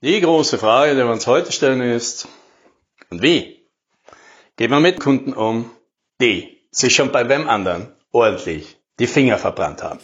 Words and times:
Die 0.00 0.20
große 0.20 0.58
Frage, 0.58 0.92
die 0.92 0.98
wir 0.98 1.10
uns 1.10 1.26
heute 1.26 1.50
stellen, 1.50 1.80
ist, 1.80 2.28
und 3.10 3.20
wie 3.20 3.66
geht 4.56 4.70
man 4.70 4.80
mit 4.80 5.00
Kunden 5.00 5.32
um, 5.32 5.72
die 6.20 6.56
sich 6.70 6.94
schon 6.94 7.10
bei 7.10 7.28
wem 7.28 7.48
anderen 7.48 7.88
ordentlich 8.12 8.76
die 9.00 9.08
Finger 9.08 9.38
verbrannt 9.38 9.82
haben? 9.82 9.98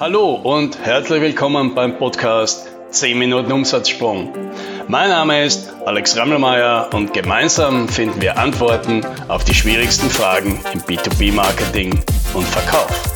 Hallo 0.00 0.34
und 0.34 0.80
herzlich 0.84 1.22
willkommen 1.22 1.76
beim 1.76 1.96
Podcast 1.96 2.72
10 2.90 3.16
Minuten 3.16 3.52
Umsatzsprung. 3.52 4.32
Mein 4.88 5.10
Name 5.10 5.44
ist 5.44 5.72
Alex 5.86 6.16
Rammelmeier 6.16 6.90
und 6.92 7.14
gemeinsam 7.14 7.88
finden 7.88 8.20
wir 8.20 8.36
Antworten 8.36 9.06
auf 9.28 9.44
die 9.44 9.54
schwierigsten 9.54 10.10
Fragen 10.10 10.60
im 10.72 10.80
B2B-Marketing 10.80 12.00
und 12.34 12.44
Verkauf. 12.48 13.11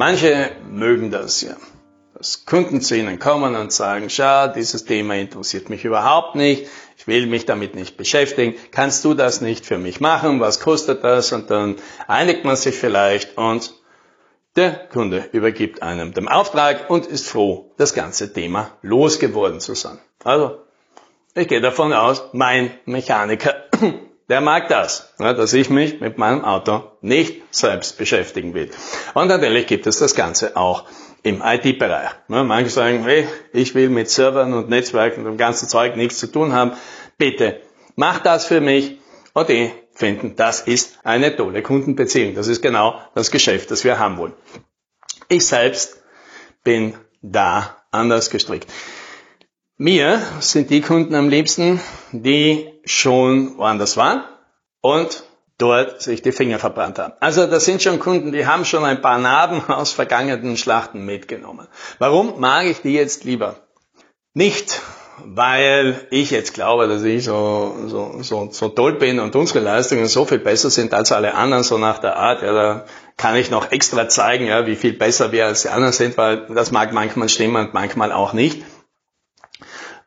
Manche 0.00 0.52
mögen 0.70 1.10
das 1.10 1.42
ja. 1.42 1.56
Dass 2.14 2.46
Kunden 2.46 2.80
zu 2.80 2.96
ihnen 2.96 3.18
kommen 3.18 3.54
und 3.54 3.70
sagen, 3.70 4.08
schau, 4.08 4.48
dieses 4.48 4.86
Thema 4.86 5.16
interessiert 5.16 5.68
mich 5.68 5.84
überhaupt 5.84 6.36
nicht, 6.36 6.68
ich 6.96 7.06
will 7.06 7.26
mich 7.26 7.44
damit 7.44 7.74
nicht 7.74 7.98
beschäftigen, 7.98 8.54
kannst 8.70 9.04
du 9.04 9.12
das 9.12 9.42
nicht 9.42 9.66
für 9.66 9.76
mich 9.76 10.00
machen, 10.00 10.40
was 10.40 10.58
kostet 10.58 11.04
das? 11.04 11.32
Und 11.32 11.50
dann 11.50 11.76
einigt 12.06 12.46
man 12.46 12.56
sich 12.56 12.76
vielleicht 12.76 13.36
und 13.36 13.74
der 14.56 14.70
Kunde 14.88 15.28
übergibt 15.32 15.82
einem 15.82 16.14
den 16.14 16.28
Auftrag 16.28 16.88
und 16.88 17.04
ist 17.04 17.28
froh, 17.28 17.70
das 17.76 17.92
ganze 17.92 18.32
Thema 18.32 18.70
losgeworden 18.80 19.60
zu 19.60 19.74
sein. 19.74 19.98
Also, 20.24 20.62
ich 21.34 21.46
gehe 21.46 21.60
davon 21.60 21.92
aus, 21.92 22.22
mein 22.32 22.70
Mechaniker 22.86 23.54
der 24.30 24.40
mag 24.40 24.68
das, 24.68 25.12
ja, 25.18 25.32
dass 25.32 25.52
ich 25.52 25.70
mich 25.70 26.00
mit 26.00 26.16
meinem 26.16 26.44
Auto 26.44 26.84
nicht 27.00 27.42
selbst 27.50 27.98
beschäftigen 27.98 28.54
will. 28.54 28.70
Und 29.12 29.26
natürlich 29.26 29.66
gibt 29.66 29.88
es 29.88 29.98
das 29.98 30.14
Ganze 30.14 30.56
auch 30.56 30.84
im 31.24 31.42
IT-Bereich. 31.44 32.10
Ja, 32.28 32.44
manche 32.44 32.70
sagen, 32.70 33.02
hey, 33.02 33.26
ich 33.52 33.74
will 33.74 33.88
mit 33.88 34.08
Servern 34.08 34.54
und 34.54 34.68
Netzwerken 34.68 35.20
und 35.20 35.32
dem 35.32 35.36
ganzen 35.36 35.68
Zeug 35.68 35.96
nichts 35.96 36.18
zu 36.18 36.28
tun 36.28 36.52
haben. 36.52 36.72
Bitte, 37.18 37.60
mach 37.96 38.20
das 38.20 38.46
für 38.46 38.60
mich. 38.60 38.98
Und 39.32 39.48
die 39.48 39.72
finden, 39.94 40.36
das 40.36 40.60
ist 40.60 40.98
eine 41.02 41.36
tolle 41.36 41.62
Kundenbeziehung. 41.62 42.36
Das 42.36 42.46
ist 42.46 42.62
genau 42.62 43.00
das 43.16 43.32
Geschäft, 43.32 43.72
das 43.72 43.82
wir 43.82 43.98
haben 43.98 44.16
wollen. 44.16 44.32
Ich 45.28 45.44
selbst 45.44 46.02
bin 46.62 46.94
da 47.20 47.76
anders 47.90 48.30
gestrickt. 48.30 48.68
Mir 49.82 50.20
sind 50.40 50.68
die 50.68 50.82
Kunden 50.82 51.14
am 51.14 51.30
liebsten, 51.30 51.80
die 52.12 52.68
schon 52.84 53.56
woanders 53.56 53.96
waren 53.96 54.24
und 54.82 55.24
dort 55.56 56.02
sich 56.02 56.20
die 56.20 56.32
Finger 56.32 56.58
verbrannt 56.58 56.98
haben. 56.98 57.14
Also 57.20 57.46
das 57.46 57.64
sind 57.64 57.80
schon 57.80 57.98
Kunden, 57.98 58.30
die 58.32 58.44
haben 58.44 58.66
schon 58.66 58.84
ein 58.84 59.00
paar 59.00 59.16
Narben 59.16 59.64
aus 59.72 59.92
vergangenen 59.92 60.58
Schlachten 60.58 61.06
mitgenommen. 61.06 61.66
Warum 61.98 62.38
mag 62.40 62.66
ich 62.66 62.82
die 62.82 62.92
jetzt 62.92 63.24
lieber? 63.24 63.56
Nicht, 64.34 64.82
weil 65.24 66.06
ich 66.10 66.30
jetzt 66.30 66.52
glaube, 66.52 66.86
dass 66.86 67.02
ich 67.02 67.24
so, 67.24 67.74
so, 67.86 68.18
so, 68.20 68.50
so 68.52 68.68
toll 68.68 68.98
bin 68.98 69.18
und 69.18 69.34
unsere 69.34 69.60
Leistungen 69.60 70.08
so 70.08 70.26
viel 70.26 70.40
besser 70.40 70.68
sind 70.68 70.92
als 70.92 71.10
alle 71.10 71.32
anderen, 71.32 71.62
so 71.62 71.78
nach 71.78 72.00
der 72.00 72.16
Art, 72.16 72.42
ja, 72.42 72.52
da 72.52 72.84
kann 73.16 73.34
ich 73.34 73.50
noch 73.50 73.72
extra 73.72 74.10
zeigen, 74.10 74.44
ja, 74.44 74.66
wie 74.66 74.76
viel 74.76 74.92
besser 74.92 75.32
wir 75.32 75.46
als 75.46 75.62
die 75.62 75.70
anderen 75.70 75.94
sind, 75.94 76.18
weil 76.18 76.48
das 76.54 76.70
mag 76.70 76.92
manchmal 76.92 77.30
stimmen 77.30 77.56
und 77.56 77.72
manchmal 77.72 78.12
auch 78.12 78.34
nicht. 78.34 78.62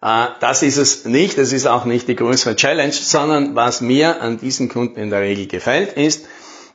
Äh, 0.04 0.28
das 0.42 0.62
ist 0.62 0.78
es 0.78 1.06
nicht, 1.06 1.38
das 1.38 1.54
ist 1.54 1.66
auch 1.66 1.86
nicht 1.86 2.08
die 2.08 2.16
größere 2.16 2.56
Challenge, 2.56 2.92
sondern 2.92 3.56
was 3.56 3.82
mir 3.82 4.22
an 4.22 4.38
diesen 4.38 4.68
Kunden 4.70 5.00
in 5.00 5.10
der 5.10 5.22
Regel 5.22 5.48
gefällt, 5.48 5.94
ist, 5.94 6.26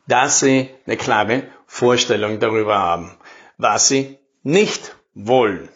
dass 0.07 0.41
sie 0.41 0.71
eine 0.87 0.97
klare 0.97 1.43
Vorstellung 1.67 2.41
darüber 2.41 2.79
haben, 2.79 3.17
was 3.59 3.89
sie 3.89 4.19
nicht 4.43 4.97
wollen. 5.15 5.69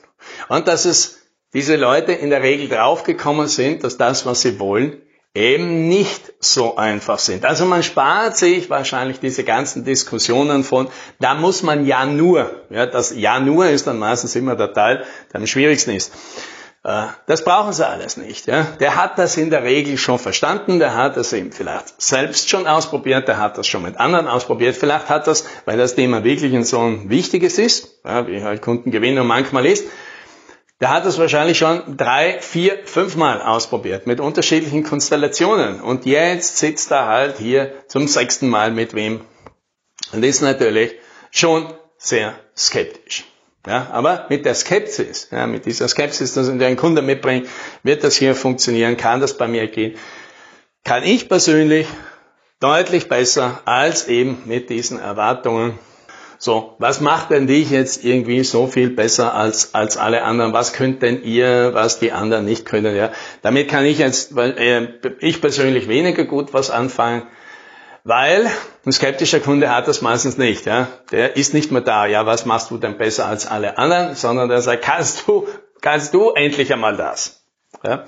Und 0.48 0.66
dass 0.66 0.86
es 0.86 1.18
diese 1.52 1.76
Leute 1.76 2.12
in 2.12 2.30
der 2.30 2.42
Regel 2.42 2.68
draufgekommen 2.68 3.46
sind, 3.46 3.84
dass 3.84 3.98
das, 3.98 4.24
was 4.24 4.40
sie 4.40 4.58
wollen, 4.58 5.02
eben 5.34 5.88
nicht 5.88 6.32
so 6.40 6.76
einfach 6.76 7.18
sind. 7.18 7.44
Also 7.44 7.66
man 7.66 7.82
spart 7.82 8.36
sich 8.36 8.70
wahrscheinlich 8.70 9.20
diese 9.20 9.44
ganzen 9.44 9.84
Diskussionen 9.84 10.64
von, 10.64 10.88
da 11.20 11.34
muss 11.34 11.62
man 11.62 11.84
ja 11.84 12.06
nur, 12.06 12.64
ja, 12.70 12.86
das 12.86 13.14
ja 13.14 13.40
nur 13.40 13.66
ist 13.66 13.86
dann 13.86 13.98
meistens 13.98 14.36
immer 14.36 14.56
der 14.56 14.72
Teil, 14.72 15.04
der 15.32 15.40
am 15.40 15.46
schwierigsten 15.46 15.90
ist. 15.90 16.12
Äh, 16.84 17.06
das 17.26 17.44
brauchen 17.44 17.72
sie 17.72 17.86
alles 17.86 18.16
nicht. 18.16 18.46
Ja? 18.46 18.64
Der 18.80 18.96
hat 18.96 19.18
das 19.18 19.36
in 19.36 19.50
der 19.50 19.62
Regel 19.62 19.96
schon 19.96 20.18
verstanden, 20.18 20.78
der 20.78 20.94
hat 20.96 21.16
das 21.16 21.32
eben 21.32 21.52
vielleicht 21.52 22.00
selbst 22.00 22.48
schon 22.48 22.66
ausprobiert, 22.66 23.28
der 23.28 23.38
hat 23.38 23.56
das 23.56 23.66
schon 23.66 23.82
mit 23.82 23.98
anderen 23.98 24.26
ausprobiert, 24.26 24.76
vielleicht 24.76 25.08
hat 25.08 25.26
das, 25.26 25.46
weil 25.64 25.78
das 25.78 25.94
Thema 25.94 26.24
wirklich 26.24 26.54
ein 26.54 26.64
so 26.64 26.80
ein 26.80 27.08
wichtiges 27.08 27.58
ist, 27.58 28.00
ja, 28.04 28.26
wie 28.26 28.42
halt 28.42 28.62
Kundengewinnung 28.62 29.26
manchmal 29.26 29.66
ist, 29.66 29.86
der 30.80 30.90
hat 30.90 31.06
das 31.06 31.18
wahrscheinlich 31.18 31.58
schon 31.58 31.96
drei, 31.96 32.40
vier, 32.40 32.80
fünfmal 32.84 33.40
ausprobiert 33.40 34.08
mit 34.08 34.18
unterschiedlichen 34.18 34.82
Konstellationen 34.82 35.80
und 35.80 36.06
jetzt 36.06 36.58
sitzt 36.58 36.90
er 36.90 37.06
halt 37.06 37.38
hier 37.38 37.72
zum 37.86 38.08
sechsten 38.08 38.48
Mal 38.48 38.72
mit 38.72 38.92
wem 38.92 39.20
und 40.12 40.24
ist 40.24 40.42
natürlich 40.42 40.96
schon 41.30 41.72
sehr 41.96 42.34
skeptisch. 42.56 43.24
Ja, 43.66 43.88
aber 43.92 44.26
mit 44.28 44.44
der 44.44 44.54
Skepsis, 44.54 45.28
ja, 45.30 45.46
mit 45.46 45.66
dieser 45.66 45.86
Skepsis, 45.86 46.34
dass 46.34 46.50
der 46.56 46.66
ein 46.66 46.76
Kunde 46.76 47.00
mitbringt, 47.00 47.48
wird 47.84 48.02
das 48.02 48.16
hier 48.16 48.34
funktionieren, 48.34 48.96
kann 48.96 49.20
das 49.20 49.36
bei 49.36 49.46
mir 49.46 49.68
gehen, 49.68 49.96
kann 50.84 51.04
ich 51.04 51.28
persönlich 51.28 51.86
deutlich 52.58 53.08
besser 53.08 53.60
als 53.64 54.08
eben 54.08 54.42
mit 54.46 54.68
diesen 54.68 54.98
Erwartungen. 54.98 55.78
So, 56.38 56.74
was 56.78 57.00
macht 57.00 57.30
denn 57.30 57.46
dich 57.46 57.70
jetzt 57.70 58.04
irgendwie 58.04 58.42
so 58.42 58.66
viel 58.66 58.90
besser 58.90 59.32
als, 59.32 59.74
als 59.74 59.96
alle 59.96 60.24
anderen? 60.24 60.52
Was 60.52 60.72
könnt 60.72 61.00
denn 61.00 61.22
ihr, 61.22 61.70
was 61.72 62.00
die 62.00 62.10
anderen 62.10 62.44
nicht 62.44 62.66
können? 62.66 62.96
Ja, 62.96 63.12
damit 63.42 63.68
kann 63.68 63.84
ich 63.84 63.98
jetzt, 63.98 64.34
weil 64.34 64.58
äh, 64.58 64.88
ich 65.20 65.40
persönlich 65.40 65.86
weniger 65.86 66.24
gut 66.24 66.52
was 66.52 66.72
anfangen. 66.72 67.22
Weil 68.04 68.50
ein 68.84 68.92
skeptischer 68.92 69.40
Kunde 69.40 69.74
hat 69.74 69.86
das 69.86 70.02
meistens 70.02 70.36
nicht. 70.36 70.66
Ja? 70.66 70.88
Der 71.12 71.36
ist 71.36 71.54
nicht 71.54 71.70
mehr 71.70 71.82
da, 71.82 72.06
ja, 72.06 72.26
was 72.26 72.46
machst 72.46 72.70
du 72.70 72.78
denn 72.78 72.98
besser 72.98 73.26
als 73.26 73.46
alle 73.46 73.78
anderen, 73.78 74.14
sondern 74.16 74.48
der 74.48 74.60
sagt, 74.60 74.82
kannst 74.82 75.28
du, 75.28 75.46
kannst 75.80 76.12
du 76.14 76.30
endlich 76.30 76.72
einmal 76.72 76.96
das. 76.96 77.44
Ja? 77.84 78.04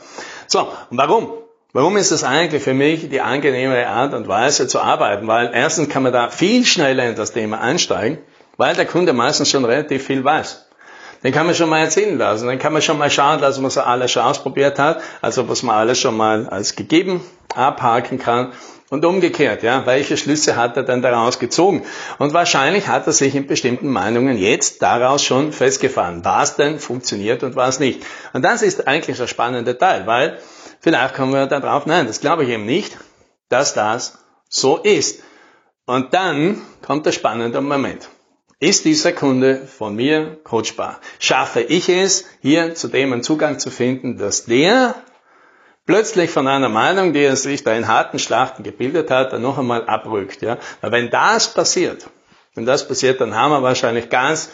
So, 0.47 0.69
und 0.91 0.99
warum? 0.99 1.32
Warum 1.72 1.97
ist 1.97 2.12
das 2.12 2.22
eigentlich 2.22 2.62
für 2.62 2.75
mich 2.75 3.09
die 3.09 3.21
angenehmere 3.21 3.88
Art 3.88 4.15
und 4.15 4.28
Weise 4.28 4.69
zu 4.69 4.81
arbeiten? 4.81 5.27
Weil 5.27 5.50
erstens 5.53 5.88
kann 5.88 6.05
man 6.05 6.12
da 6.12 6.31
viel 6.31 6.65
schneller 6.65 7.09
in 7.09 7.16
das 7.16 7.32
Thema 7.32 7.61
einsteigen, 7.61 8.19
weil 8.56 8.76
der 8.76 8.87
Kunde 8.87 9.12
meistens 9.12 9.50
schon 9.50 9.65
relativ 9.65 10.06
viel 10.06 10.22
weiß. 10.22 10.69
Den 11.25 11.33
kann 11.33 11.47
man 11.47 11.55
schon 11.55 11.71
mal 11.71 11.79
erzählen 11.79 12.19
lassen. 12.19 12.47
Dann 12.47 12.59
kann 12.59 12.75
man 12.75 12.83
schon 12.83 12.99
mal 12.99 13.11
schauen 13.11 13.41
lassen, 13.41 13.65
was 13.65 13.77
er 13.77 13.87
alles 13.87 14.12
schon 14.12 14.23
ausprobiert 14.23 14.79
hat, 14.79 15.01
also 15.23 15.49
was 15.49 15.62
man 15.62 15.75
alles 15.75 15.99
schon 15.99 16.17
mal 16.17 16.49
als 16.49 16.77
gegeben 16.77 17.23
abhaken 17.55 18.19
kann. 18.19 18.53
Und 18.91 19.05
umgekehrt, 19.05 19.62
ja, 19.62 19.87
welche 19.87 20.17
Schlüsse 20.17 20.55
hat 20.57 20.77
er 20.77 20.83
denn 20.83 21.01
daraus 21.03 21.39
gezogen? 21.39 21.85
Und 22.19 22.35
wahrscheinlich 22.35 22.87
hat 22.87 23.07
er 23.07 23.12
sich 23.12 23.35
in 23.35 23.47
bestimmten 23.47 23.89
Meinungen 23.89 24.37
jetzt 24.37 24.83
daraus 24.83 25.25
schon 25.25 25.53
festgefahren, 25.53 26.25
was 26.25 26.57
denn 26.57 26.79
funktioniert 26.79 27.43
und 27.43 27.56
was 27.56 27.81
nicht. 27.81 28.05
Und 28.35 28.43
das 28.43 28.62
ist 28.62 28.87
eigentlich 28.87 29.17
der 29.17 29.27
spannende 29.27 29.79
Teil, 29.79 30.06
weil 30.06 30.39
vielleicht 30.81 31.15
kommen 31.15 31.33
wir 31.33 31.47
darauf, 31.47 31.87
nein, 31.87 32.06
das 32.06 32.21
glaube 32.21 32.45
ich 32.45 32.51
eben 32.51 32.67
nicht, 32.67 32.97
dass 33.49 33.73
das 33.73 34.19
so 34.49 34.77
ist. 34.77 35.23
Und 35.87 36.12
dann 36.12 36.61
kommt 36.83 37.06
der 37.06 37.12
spannende 37.12 37.62
Moment. 37.62 38.09
Ist 38.64 38.86
dieser 38.86 39.12
Kunde 39.12 39.56
von 39.66 39.94
mir 39.94 40.38
coachbar? 40.42 40.98
Schaffe 41.19 41.60
ich 41.60 41.91
es, 41.91 42.25
hier 42.41 42.75
zu 42.75 42.88
dem 42.88 43.12
einen 43.12 43.22
Zugang 43.22 43.58
zu 43.58 43.70
finden, 43.70 44.16
dass 44.16 44.47
der 44.47 44.94
plötzlich 45.84 46.30
von 46.30 46.48
einer 46.48 46.70
Meinung, 46.70 47.12
die 47.12 47.25
er 47.25 47.36
sich 47.36 47.62
da 47.62 47.75
in 47.75 47.88
harten 47.88 48.19
Schlachten 48.19 48.62
gebildet 48.62 49.10
hat, 49.10 49.34
dann 49.34 49.42
noch 49.42 49.58
einmal 49.58 49.84
abrückt. 49.86 50.41
Ja? 50.41 50.56
Weil 50.80 50.92
wenn 50.92 51.10
das 51.10 51.52
passiert, 51.52 52.06
wenn 52.55 52.64
das 52.64 52.88
passiert, 52.88 53.20
dann 53.20 53.34
haben 53.34 53.50
wir 53.50 53.62
wahrscheinlich 53.62 54.08
ganz 54.08 54.49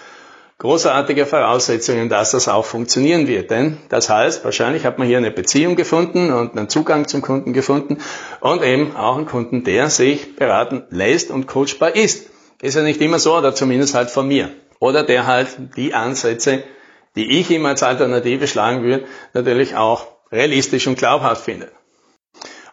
großartige 0.59 1.25
Voraussetzungen, 1.25 2.09
dass 2.09 2.33
das 2.33 2.49
auch 2.49 2.65
funktionieren 2.65 3.29
wird. 3.29 3.53
Denn 3.53 3.79
das 3.91 4.11
heißt, 4.11 4.45
wahrscheinlich 4.45 4.85
hat 4.85 4.99
man 4.99 5.07
hier 5.07 5.19
eine 5.19 5.31
Beziehung 5.31 5.77
gefunden 5.77 6.33
und 6.33 6.59
einen 6.59 6.69
Zugang 6.69 7.07
zum 7.07 7.23
Kunden 7.23 7.53
gefunden 7.53 7.99
und 8.41 8.65
eben 8.65 8.97
auch 8.97 9.19
einen 9.19 9.27
Kunden, 9.27 9.63
der 9.63 9.89
sich 9.89 10.35
beraten 10.35 10.83
lässt 10.91 11.31
und 11.31 11.47
coachbar 11.47 11.95
ist. 11.95 12.30
Ist 12.61 12.77
ja 12.77 12.83
nicht 12.83 13.01
immer 13.01 13.19
so, 13.19 13.37
oder 13.37 13.55
zumindest 13.55 13.95
halt 13.95 14.11
von 14.11 14.29
mir. 14.29 14.51
Oder 14.79 15.03
der 15.03 15.27
halt 15.27 15.49
die 15.77 15.95
Ansätze, 15.95 16.63
die 17.17 17.39
ich 17.41 17.51
ihm 17.51 17.67
als 17.67 17.83
Alternative 17.83 18.47
schlagen 18.47 18.83
würde, 18.83 19.05
natürlich 19.33 19.77
auch 19.77 20.07
realistisch 20.31 20.87
und 20.87 20.99
glaubhaft 20.99 21.45
findet. 21.45 21.73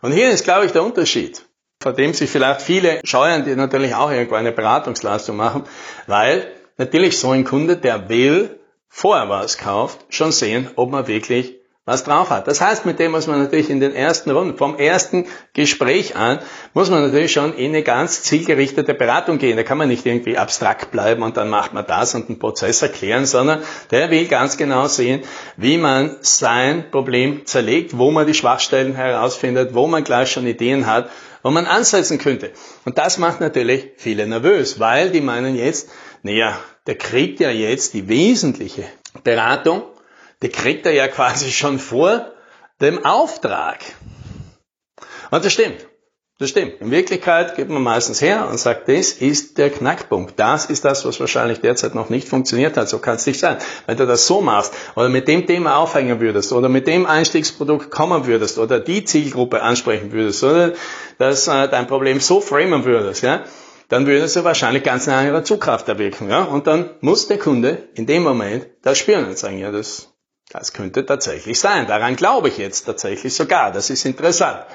Und 0.02 0.12
hier 0.12 0.30
ist, 0.30 0.44
glaube 0.44 0.66
ich, 0.66 0.72
der 0.72 0.84
Unterschied, 0.84 1.44
vor 1.82 1.94
dem 1.94 2.14
sich 2.14 2.30
vielleicht 2.30 2.62
viele 2.62 3.00
scheuen, 3.04 3.46
die 3.46 3.56
natürlich 3.56 3.96
auch 3.96 4.12
irgendwo 4.12 4.36
eine 4.36 4.52
Beratungsleistung 4.52 5.36
machen, 5.36 5.64
weil 6.06 6.52
natürlich 6.78 7.18
so 7.18 7.32
ein 7.32 7.46
Kunde, 7.46 7.78
der 7.78 8.10
will, 8.10 8.60
vorher 8.90 9.30
was 9.30 9.58
kauft, 9.58 10.06
schon 10.10 10.32
sehen, 10.32 10.70
ob 10.76 10.92
man 10.92 11.08
wirklich 11.08 11.56
was 11.88 12.04
drauf 12.04 12.30
hat. 12.32 12.50
Das 12.50 12.60
heißt, 12.60 12.86
mit 12.86 13.00
dem 13.00 13.14
muss 13.14 13.28
man 13.28 13.42
natürlich 13.42 13.70
in 13.70 13.80
den 13.80 13.96
ersten 13.96 14.30
Runden, 14.30 14.58
vom 14.58 14.78
ersten 14.78 15.26
Gespräch 15.54 16.18
an, 16.18 16.40
muss 16.74 16.90
man 16.90 17.02
natürlich 17.02 17.32
schon 17.32 17.54
in 17.54 17.70
eine 17.70 17.82
ganz 17.82 18.24
zielgerichtete 18.24 18.94
Beratung 18.94 19.38
gehen. 19.38 19.56
Da 19.56 19.64
kann 19.64 19.78
man 19.78 19.88
nicht 19.88 20.06
irgendwie 20.06 20.38
abstrakt 20.38 20.92
bleiben 20.92 21.24
und 21.24 21.38
dann 21.38 21.50
macht 21.50 21.74
man 21.74 21.88
das 21.88 22.14
und 22.14 22.28
einen 22.28 22.40
Prozess 22.40 22.82
erklären, 22.82 23.26
sondern 23.26 23.62
der 23.90 24.12
will 24.12 24.28
ganz 24.28 24.58
genau 24.58 24.88
sehen, 24.88 25.22
wie 25.56 25.78
man 25.78 26.18
sein 26.20 26.92
Problem 26.92 27.46
zerlegt, 27.46 27.98
wo 27.98 28.12
man 28.12 28.28
die 28.28 28.34
Schwachstellen 28.34 28.94
herausfindet, 28.94 29.74
wo 29.74 29.88
man 29.88 30.04
gleich 30.04 30.30
schon 30.30 30.46
Ideen 30.46 30.88
hat, 30.88 31.10
wo 31.42 31.52
man 31.52 31.66
ansetzen 31.66 32.18
könnte. 32.18 32.52
Und 32.84 32.98
das 32.98 33.18
macht 33.18 33.40
natürlich 33.40 33.92
viele 33.96 34.28
nervös, 34.28 34.78
weil 34.82 35.10
die 35.12 35.22
meinen 35.22 35.56
jetzt, 35.56 35.90
naja, 36.22 36.60
der 36.86 36.96
kriegt 36.96 37.40
ja 37.40 37.50
jetzt 37.50 37.94
die 37.94 38.10
wesentliche 38.10 38.84
Beratung 39.24 39.84
die 40.42 40.50
kriegt 40.50 40.86
er 40.86 40.94
ja 40.94 41.08
quasi 41.08 41.52
schon 41.52 41.80
vor 41.80 42.32
dem 42.82 43.06
Auftrag. 43.06 43.80
Und 45.32 45.44
das 45.44 45.52
stimmt. 45.54 45.88
Das 46.40 46.50
stimmt. 46.50 46.82
In 46.82 46.92
Wirklichkeit 46.92 47.56
geht 47.56 47.68
man 47.68 47.82
meistens 47.82 48.22
her 48.22 48.48
und 48.48 48.60
sagt, 48.60 48.88
das 48.88 49.12
ist 49.12 49.58
der 49.58 49.72
Knackpunkt. 49.72 50.40
Das 50.40 50.66
ist 50.68 50.86
das, 50.86 51.04
was 51.04 51.20
wahrscheinlich 51.20 51.62
derzeit 51.62 51.96
noch 51.96 52.10
nicht 52.10 52.30
funktioniert 52.30 52.78
hat. 52.78 52.88
So 52.90 53.00
kann 53.00 53.16
es 53.16 53.26
nicht 53.26 53.40
sein. 53.40 53.58
Wenn 53.88 53.98
du 53.98 54.06
das 54.06 54.28
so 54.28 54.42
machst 54.42 54.72
oder 54.96 55.10
mit 55.10 55.28
dem 55.28 55.48
Thema 55.48 55.78
aufhängen 55.78 56.20
würdest 56.20 56.54
oder 56.54 56.70
mit 56.70 56.86
dem 56.86 57.08
Einstiegsprodukt 57.08 57.90
kommen 57.90 58.28
würdest 58.28 58.60
oder 58.60 58.80
die 58.80 59.04
Zielgruppe 59.04 59.64
ansprechen 59.64 60.12
würdest 60.12 60.44
oder 60.44 60.74
dass 61.18 61.48
äh, 61.48 61.70
dein 61.70 61.88
Problem 61.88 62.20
so 62.20 62.40
framen 62.40 62.86
würdest, 62.86 63.24
ja, 63.24 63.44
dann 63.90 64.06
würdest 64.06 64.36
du 64.36 64.44
wahrscheinlich 64.44 64.84
ganz 64.84 65.08
eine 65.08 65.18
andere 65.18 65.42
Zugkraft 65.42 65.90
erwirken. 65.90 66.30
Ja? 66.30 66.44
Und 66.44 66.68
dann 66.68 66.92
muss 67.02 67.28
der 67.28 67.40
Kunde 67.40 67.90
in 67.96 68.06
dem 68.06 68.22
Moment 68.22 68.68
das 68.84 69.00
spüren 69.00 69.26
und 69.26 69.40
sagen, 69.40 69.58
ja, 69.58 69.72
das 69.72 70.14
das 70.50 70.74
könnte 70.74 71.06
tatsächlich 71.06 71.60
sein. 71.60 71.88
Daran 71.88 72.16
glaube 72.16 72.50
ich 72.50 72.58
jetzt 72.58 72.84
tatsächlich 72.84 73.36
sogar. 73.36 73.72
Das 73.72 73.90
ist 73.90 74.06
interessant. 74.06 74.66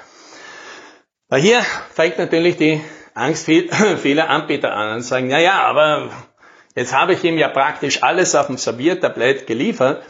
Weil 1.29 1.41
hier 1.41 1.63
fängt 1.95 2.19
natürlich 2.19 2.57
die 2.57 2.81
Angst 3.15 3.47
vieler 4.03 4.29
Anbieter 4.29 4.73
an 4.73 4.97
und 4.97 5.03
sagen, 5.03 5.31
ja, 5.31 5.39
ja, 5.39 5.63
aber 5.63 6.11
jetzt 6.75 6.93
habe 6.93 7.15
ich 7.15 7.25
ihm 7.25 7.39
ja 7.39 7.49
praktisch 7.49 8.03
alles 8.03 8.35
auf 8.35 8.47
dem 8.47 8.59
Serviertablett 8.59 9.47
geliefert. 9.47 10.05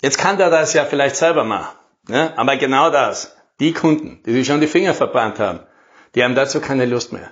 Jetzt 0.00 0.18
kann 0.18 0.38
der 0.38 0.50
das 0.50 0.72
ja 0.72 0.84
vielleicht 0.84 1.16
selber 1.16 1.44
machen. 1.44 1.76
Ja, 2.08 2.32
aber 2.36 2.56
genau 2.56 2.90
das, 2.90 3.36
die 3.60 3.72
Kunden, 3.72 4.20
die 4.26 4.32
sich 4.32 4.46
schon 4.46 4.60
die 4.60 4.66
Finger 4.66 4.94
verbrannt 4.94 5.38
haben, 5.38 5.60
die 6.16 6.24
haben 6.24 6.34
dazu 6.34 6.60
keine 6.60 6.86
Lust 6.86 7.12
mehr. 7.12 7.30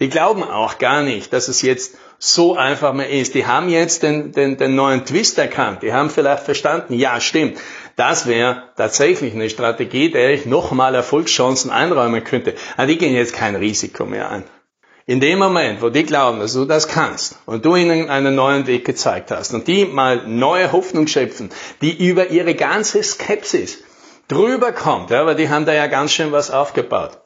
Die 0.00 0.08
glauben 0.08 0.42
auch 0.42 0.78
gar 0.78 1.02
nicht, 1.02 1.32
dass 1.32 1.48
es 1.48 1.62
jetzt 1.62 1.96
so 2.18 2.56
einfach 2.56 2.92
mehr 2.92 3.10
ist. 3.10 3.34
Die 3.34 3.46
haben 3.46 3.68
jetzt 3.68 4.02
den, 4.02 4.32
den, 4.32 4.56
den 4.56 4.74
neuen 4.74 5.04
Twist 5.04 5.38
erkannt. 5.38 5.82
Die 5.82 5.92
haben 5.92 6.10
vielleicht 6.10 6.44
verstanden, 6.44 6.94
ja 6.94 7.20
stimmt, 7.20 7.58
das 7.96 8.26
wäre 8.26 8.64
tatsächlich 8.76 9.34
eine 9.34 9.50
Strategie, 9.50 10.10
der 10.10 10.30
ich 10.30 10.46
nochmal 10.46 10.94
Erfolgschancen 10.94 11.70
einräumen 11.70 12.24
könnte. 12.24 12.54
Aber 12.76 12.86
die 12.86 12.98
gehen 12.98 13.14
jetzt 13.14 13.34
kein 13.34 13.56
Risiko 13.56 14.04
mehr 14.04 14.30
ein. 14.30 14.44
In 15.06 15.20
dem 15.20 15.38
Moment, 15.38 15.80
wo 15.80 15.88
die 15.88 16.04
glauben, 16.04 16.38
dass 16.38 16.52
du 16.52 16.66
das 16.66 16.86
kannst 16.86 17.38
und 17.46 17.64
du 17.64 17.76
ihnen 17.76 18.10
einen 18.10 18.34
neuen 18.34 18.66
Weg 18.66 18.84
gezeigt 18.84 19.30
hast 19.30 19.54
und 19.54 19.66
die 19.66 19.86
mal 19.86 20.26
neue 20.26 20.70
Hoffnung 20.70 21.06
schöpfen, 21.06 21.48
die 21.80 22.06
über 22.06 22.28
ihre 22.28 22.54
ganze 22.54 23.02
Skepsis 23.02 23.78
drüber 24.28 24.72
kommt, 24.72 25.08
ja, 25.08 25.24
weil 25.24 25.34
die 25.34 25.48
haben 25.48 25.64
da 25.64 25.72
ja 25.72 25.86
ganz 25.86 26.12
schön 26.12 26.30
was 26.30 26.50
aufgebaut, 26.50 27.22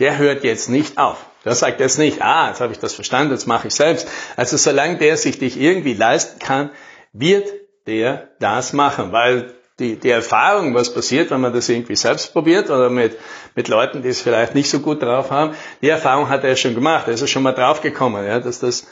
der 0.00 0.18
hört 0.18 0.42
jetzt 0.42 0.68
nicht 0.68 0.98
auf. 0.98 1.29
Der 1.44 1.54
sagt 1.54 1.80
jetzt 1.80 1.98
nicht, 1.98 2.22
ah, 2.22 2.48
jetzt 2.48 2.60
habe 2.60 2.72
ich 2.72 2.78
das 2.78 2.94
verstanden, 2.94 3.32
jetzt 3.32 3.46
mache 3.46 3.68
ich 3.68 3.74
selbst. 3.74 4.08
Also 4.36 4.56
solange 4.56 4.98
der 4.98 5.16
sich 5.16 5.38
dich 5.38 5.58
irgendwie 5.58 5.94
leisten 5.94 6.38
kann, 6.38 6.70
wird 7.12 7.48
der 7.86 8.28
das 8.38 8.72
machen, 8.72 9.12
weil 9.12 9.54
die, 9.78 9.98
die 9.98 10.10
Erfahrung, 10.10 10.74
was 10.74 10.92
passiert, 10.92 11.30
wenn 11.30 11.40
man 11.40 11.54
das 11.54 11.68
irgendwie 11.68 11.96
selbst 11.96 12.32
probiert 12.34 12.68
oder 12.68 12.90
mit, 12.90 13.18
mit 13.54 13.68
Leuten, 13.68 14.02
die 14.02 14.10
es 14.10 14.20
vielleicht 14.20 14.54
nicht 14.54 14.68
so 14.68 14.80
gut 14.80 15.02
drauf 15.02 15.30
haben, 15.30 15.54
die 15.80 15.88
Erfahrung 15.88 16.28
hat 16.28 16.44
er 16.44 16.54
schon 16.54 16.74
gemacht, 16.74 17.08
er 17.08 17.14
ist 17.14 17.30
schon 17.30 17.42
mal 17.42 17.52
draufgekommen, 17.52 18.26
ja, 18.26 18.40
dass 18.40 18.60
das, 18.60 18.86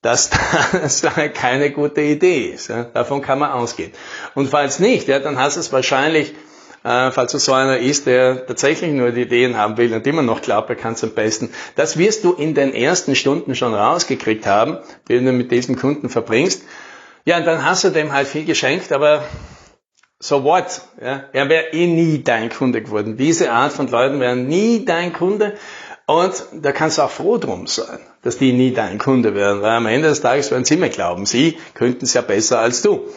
dass 0.00 0.30
das 0.72 1.02
keine 1.34 1.70
gute 1.70 2.00
Idee 2.00 2.46
ist. 2.46 2.68
Ja. 2.68 2.84
Davon 2.84 3.20
kann 3.20 3.38
man 3.38 3.52
ausgehen. 3.52 3.92
Und 4.34 4.48
falls 4.48 4.78
nicht, 4.78 5.06
ja, 5.08 5.18
dann 5.18 5.38
hast 5.38 5.56
du 5.56 5.60
es 5.60 5.72
wahrscheinlich 5.72 6.34
äh, 6.84 7.10
falls 7.10 7.32
du 7.32 7.38
so 7.38 7.52
einer 7.52 7.78
ist, 7.78 8.06
der 8.06 8.46
tatsächlich 8.46 8.92
nur 8.92 9.10
die 9.10 9.22
Ideen 9.22 9.56
haben 9.56 9.76
will 9.76 9.92
und 9.94 10.06
immer 10.06 10.22
noch 10.22 10.42
glaubt, 10.42 10.68
er 10.70 10.76
kann 10.76 10.94
es 10.94 11.04
am 11.04 11.10
besten. 11.10 11.50
Das 11.76 11.96
wirst 11.96 12.24
du 12.24 12.32
in 12.32 12.54
den 12.54 12.74
ersten 12.74 13.14
Stunden 13.14 13.54
schon 13.54 13.74
rausgekriegt 13.74 14.46
haben, 14.46 14.78
wenn 15.06 15.24
du 15.24 15.32
mit 15.32 15.52
diesem 15.52 15.76
Kunden 15.76 16.08
verbringst. 16.08 16.62
Ja, 17.24 17.38
und 17.38 17.46
dann 17.46 17.64
hast 17.64 17.84
du 17.84 17.90
dem 17.90 18.12
halt 18.12 18.26
viel 18.26 18.44
geschenkt, 18.44 18.90
aber 18.90 19.24
so 20.18 20.44
what? 20.44 20.82
Ja? 21.00 21.24
Er 21.32 21.48
wäre 21.48 21.72
eh 21.72 21.86
nie 21.86 22.22
dein 22.22 22.50
Kunde 22.50 22.82
geworden. 22.82 23.16
Diese 23.16 23.52
Art 23.52 23.72
von 23.72 23.88
Leuten 23.88 24.20
wären 24.20 24.46
nie 24.46 24.84
dein 24.84 25.12
Kunde. 25.12 25.54
Und 26.06 26.44
da 26.52 26.72
kannst 26.72 26.98
du 26.98 27.02
auch 27.02 27.10
froh 27.10 27.38
drum 27.38 27.66
sein, 27.66 28.00
dass 28.22 28.38
die 28.38 28.52
nie 28.52 28.72
dein 28.72 28.98
Kunde 28.98 29.34
werden, 29.34 29.62
weil 29.62 29.70
am 29.70 29.86
Ende 29.86 30.08
des 30.08 30.20
Tages 30.20 30.50
werden 30.50 30.64
sie 30.64 30.74
immer 30.74 30.88
glauben, 30.88 31.26
sie 31.26 31.58
könnten 31.74 32.04
es 32.04 32.14
ja 32.14 32.22
besser 32.22 32.58
als 32.58 32.82
du. 32.82 33.08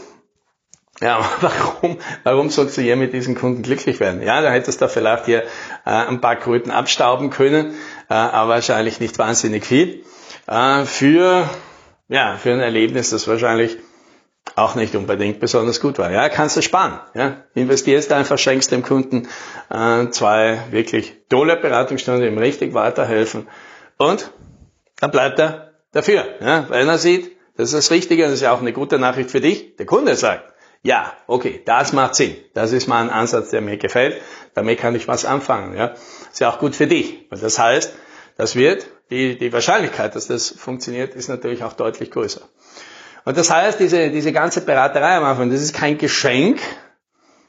Ja, 1.01 1.19
warum, 1.41 1.97
warum 2.23 2.49
sollst 2.49 2.77
du 2.77 2.81
hier 2.81 2.95
mit 2.95 3.13
diesen 3.13 3.35
Kunden 3.35 3.63
glücklich 3.63 3.99
werden? 3.99 4.21
Ja, 4.21 4.41
da 4.41 4.51
hättest 4.51 4.81
du 4.81 4.87
vielleicht 4.87 5.25
hier 5.25 5.43
äh, 5.85 5.89
ein 5.89 6.21
paar 6.21 6.37
Kröten 6.37 6.71
abstauben 6.71 7.29
können, 7.29 7.73
äh, 8.09 8.13
aber 8.13 8.53
wahrscheinlich 8.53 8.99
nicht 8.99 9.17
wahnsinnig 9.17 9.65
viel. 9.65 10.03
Äh, 10.47 10.85
für, 10.85 11.49
ja, 12.07 12.37
für 12.37 12.53
ein 12.53 12.61
Erlebnis, 12.61 13.09
das 13.09 13.27
wahrscheinlich 13.27 13.77
auch 14.55 14.75
nicht 14.75 14.95
unbedingt 14.95 15.39
besonders 15.39 15.81
gut 15.81 15.97
war. 15.97 16.11
Ja, 16.11 16.29
kannst 16.29 16.55
du 16.55 16.61
sparen. 16.61 16.99
Ja, 17.13 17.43
investierst 17.55 18.13
einfach, 18.13 18.37
schenkst 18.37 18.71
dem 18.71 18.83
Kunden 18.83 19.27
äh, 19.69 20.09
zwei 20.09 20.59
wirklich 20.69 21.13
tolle 21.29 21.57
Beratungsstunden, 21.57 22.21
die 22.21 22.29
ihm 22.29 22.37
richtig 22.37 22.73
weiterhelfen 22.73 23.47
und 23.97 24.31
dann 25.01 25.11
bleibt 25.11 25.39
er 25.39 25.71
dafür. 25.91 26.23
Ja, 26.39 26.69
weil 26.69 26.87
er 26.87 26.97
sieht, 26.97 27.35
das 27.57 27.69
ist 27.69 27.73
das 27.73 27.91
Richtige, 27.91 28.23
das 28.23 28.33
ist 28.33 28.41
ja 28.41 28.53
auch 28.53 28.61
eine 28.61 28.71
gute 28.71 28.99
Nachricht 28.99 29.31
für 29.31 29.41
dich. 29.41 29.75
Der 29.77 29.85
Kunde 29.85 30.15
sagt, 30.15 30.53
ja, 30.85 31.11
okay, 31.25 31.63
das 31.65 31.93
macht 31.93 32.13
Sinn. 32.13 32.35
Das 32.53 32.71
ist 32.71 32.85
mal 32.87 33.01
ein 33.01 33.09
Ansatz, 33.09 33.49
der 33.49 33.59
mir 33.61 33.77
gefällt. 33.77 34.21
Damit 34.53 34.77
kann 34.77 34.93
ich 34.93 35.07
was 35.07 35.25
anfangen. 35.25 35.75
Ja, 35.75 35.95
ist 36.31 36.39
ja 36.39 36.51
auch 36.51 36.59
gut 36.59 36.75
für 36.75 36.85
dich. 36.85 37.25
Weil 37.31 37.39
das 37.39 37.57
heißt, 37.57 37.91
das 38.37 38.55
wird 38.55 38.85
die, 39.09 39.35
die 39.35 39.51
Wahrscheinlichkeit, 39.51 40.15
dass 40.15 40.27
das 40.27 40.49
funktioniert, 40.49 41.15
ist 41.15 41.27
natürlich 41.27 41.63
auch 41.63 41.73
deutlich 41.73 42.11
größer. 42.11 42.41
Und 43.23 43.35
das 43.35 43.49
heißt, 43.49 43.79
diese, 43.79 44.11
diese 44.11 44.31
ganze 44.31 44.61
Beraterei 44.61 45.15
am 45.15 45.23
Anfang, 45.23 45.49
das 45.49 45.61
ist 45.61 45.73
kein 45.73 45.97
Geschenk 45.97 46.59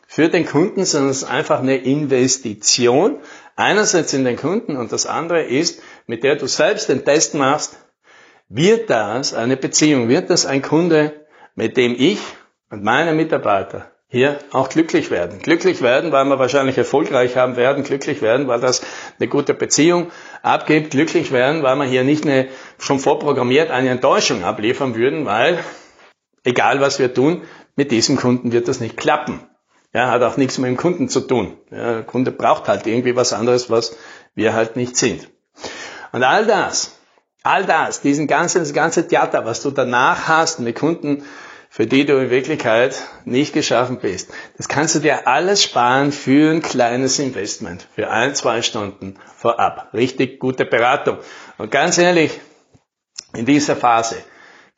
für 0.07 0.31
den 0.31 0.47
Kunden, 0.47 0.87
sondern 0.87 1.11
es 1.11 1.19
ist 1.19 1.29
einfach 1.29 1.61
eine 1.61 1.77
Investition. 1.77 3.19
Einerseits 3.55 4.15
in 4.15 4.25
den 4.25 4.39
Kunden 4.39 4.79
und 4.79 4.93
das 4.93 5.05
andere 5.05 5.43
ist, 5.43 5.83
mit 6.07 6.25
der 6.25 6.37
du 6.37 6.47
selbst 6.47 6.89
den 6.89 7.05
Test 7.05 7.35
machst, 7.35 7.77
wird 8.49 8.89
das 8.89 9.35
eine 9.35 9.59
Beziehung, 9.59 10.09
wird 10.09 10.31
das 10.31 10.47
ein 10.47 10.63
Kunde, 10.63 11.27
mit 11.55 11.77
dem 11.77 11.95
ich 11.99 12.19
und 12.71 12.83
meine 12.83 13.13
Mitarbeiter 13.13 13.91
hier 14.09 14.39
auch 14.53 14.69
glücklich 14.69 15.11
werden. 15.11 15.41
Glücklich 15.41 15.83
werden, 15.83 16.13
weil 16.13 16.25
wir 16.27 16.39
wahrscheinlich 16.39 16.79
erfolgreich 16.79 17.37
haben 17.37 17.57
werden, 17.57 17.83
glücklich 17.83 18.23
werden, 18.23 18.47
weil 18.47 18.61
das 18.61 18.83
eine 19.19 19.29
gute 19.29 19.53
Beziehung 19.53 20.11
abgibt, 20.43 20.93
glücklich 20.93 21.33
werden, 21.33 21.63
weil 21.63 21.77
wir 21.77 21.85
hier 21.85 22.05
nicht 22.05 22.25
eine, 22.25 22.49
schon 22.79 23.01
vorprogrammiert 23.01 23.71
eine 23.71 23.91
Enttäuschung 23.91 24.45
abliefern 24.45 24.95
würden, 24.95 25.27
weil 25.27 25.59
egal 26.45 26.81
was 26.81 26.99
wir 26.99 27.13
tun, 27.13 27.43
mit 27.75 27.91
diesem 27.91 28.17
Kunden 28.17 28.53
wird 28.53 28.69
das 28.69 28.81
nicht 28.81 28.97
klappen. 28.97 29.41
Ja, 29.93 30.11
hat 30.11 30.23
auch 30.23 30.37
nichts 30.37 30.59
mit 30.59 30.69
dem 30.69 30.77
Kunden 30.77 31.09
zu 31.09 31.21
tun. 31.21 31.57
Ja, 31.71 31.95
der 31.95 32.03
Kunde 32.03 32.31
braucht 32.31 32.69
halt 32.69 32.87
irgendwie 32.87 33.17
was 33.17 33.33
anderes, 33.33 33.71
was 33.71 33.97
wir 34.35 34.53
halt 34.53 34.77
nicht 34.77 34.97
sind. 34.97 35.29
Und 36.13 36.23
all 36.23 36.47
das, 36.47 36.99
all 37.43 37.65
das, 37.65 38.03
diesen 38.03 38.27
ganzen, 38.27 38.61
das 38.61 38.73
ganze 38.73 39.09
Theater, 39.09 39.45
was 39.47 39.63
du 39.63 39.71
danach 39.71 40.29
hast 40.29 40.61
mit 40.61 40.79
Kunden, 40.79 41.25
für 41.77 41.87
die 41.87 42.07
du 42.07 42.17
in 42.17 42.31
Wirklichkeit 42.31 43.03
nicht 43.27 43.53
geschaffen 43.53 43.99
bist. 43.99 44.31
Das 44.57 44.67
kannst 44.67 44.95
du 44.95 44.99
dir 45.01 45.29
alles 45.29 45.63
sparen 45.63 46.11
für 46.11 46.51
ein 46.51 46.63
kleines 46.63 47.19
Investment, 47.19 47.87
für 47.95 48.09
ein, 48.09 48.35
zwei 48.35 48.63
Stunden 48.63 49.19
vorab. 49.37 49.91
Richtig 49.93 50.41
gute 50.41 50.65
Beratung. 50.65 51.19
Und 51.59 51.71
ganz 51.71 51.99
ehrlich, 51.99 52.41
in 53.35 53.45
dieser 53.45 53.77
Phase 53.77 54.17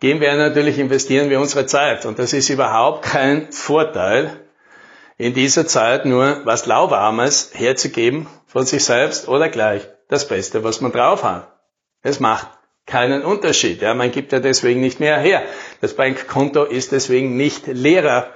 gehen 0.01 0.21
wir 0.21 0.35
natürlich, 0.35 0.77
investieren 0.81 1.31
wir 1.31 1.39
unsere 1.39 1.67
Zeit. 1.67 2.05
Und 2.05 2.19
das 2.19 2.33
ist 2.33 2.49
überhaupt 2.49 3.05
kein 3.05 3.53
Vorteil, 3.53 4.45
in 5.17 5.35
dieser 5.35 5.69
Zeit 5.69 6.05
nur 6.05 6.45
was 6.47 6.67
Lauwarmes 6.67 7.53
herzugeben 7.55 8.27
von 8.49 8.67
sich 8.67 8.85
selbst 8.85 9.29
oder 9.29 9.49
gleich 9.49 9.89
das 10.09 10.27
Beste, 10.27 10.65
was 10.65 10.81
man 10.81 10.91
drauf 10.91 11.23
hat. 11.23 11.61
Es 12.03 12.19
macht 12.19 12.58
keinen 12.89 13.23
Unterschied. 13.23 13.81
Ja, 13.83 13.95
man 13.95 14.11
gibt 14.11 14.33
ja 14.33 14.41
deswegen 14.41 14.81
nicht 14.81 14.99
mehr 14.99 15.19
her. 15.19 15.43
Das 15.81 15.95
Bankkonto 15.95 16.65
ist 16.65 16.93
deswegen 16.93 17.37
nicht 17.37 17.67
leerer, 17.67 18.31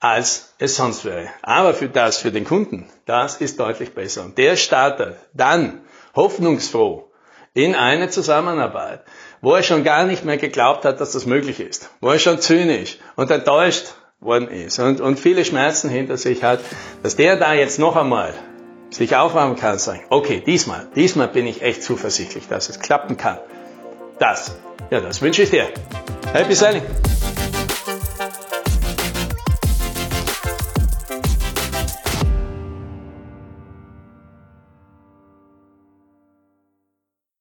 als 0.00 0.54
es 0.58 0.74
sonst 0.76 1.04
wäre. 1.04 1.28
Aber 1.42 1.74
für 1.74 1.88
das, 1.88 2.18
für 2.18 2.32
den 2.32 2.44
Kunden, 2.44 2.88
das 3.06 3.36
ist 3.36 3.60
deutlich 3.60 3.94
besser. 3.94 4.24
Und 4.24 4.36
der 4.36 4.56
startet 4.56 5.16
dann 5.32 5.82
hoffnungsfroh 6.16 7.08
in 7.54 7.74
eine 7.74 8.08
Zusammenarbeit, 8.08 9.02
wo 9.40 9.54
er 9.54 9.62
schon 9.62 9.84
gar 9.84 10.04
nicht 10.04 10.24
mehr 10.24 10.38
geglaubt 10.38 10.84
hat, 10.84 11.00
dass 11.00 11.12
das 11.12 11.26
möglich 11.26 11.60
ist, 11.60 11.90
wo 12.00 12.10
er 12.10 12.18
schon 12.18 12.40
zynisch 12.40 12.98
und 13.14 13.30
enttäuscht 13.30 13.94
worden 14.20 14.48
ist 14.48 14.78
und, 14.78 15.00
und 15.00 15.18
viele 15.18 15.44
Schmerzen 15.44 15.90
hinter 15.90 16.16
sich 16.16 16.42
hat, 16.42 16.60
dass 17.02 17.16
der 17.16 17.36
da 17.36 17.52
jetzt 17.52 17.78
noch 17.78 17.96
einmal 17.96 18.34
sich 18.90 19.16
aufwärmen 19.16 19.56
kann 19.56 19.72
und 19.72 19.80
sagen, 19.80 20.02
okay, 20.10 20.42
diesmal, 20.44 20.88
diesmal 20.94 21.28
bin 21.28 21.46
ich 21.46 21.62
echt 21.62 21.82
zuversichtlich, 21.82 22.48
dass 22.48 22.68
es 22.68 22.80
klappen 22.80 23.16
kann. 23.16 23.38
Das, 24.22 24.56
ja, 24.92 25.00
das 25.00 25.20
wünsche 25.20 25.42
ich 25.42 25.50
dir. 25.50 25.66
Happy 26.32 26.54
Selling! 26.54 27.11